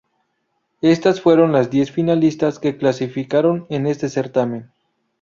[0.81, 4.71] Estas fueron las diez finalistas que clasificaron en este certamen.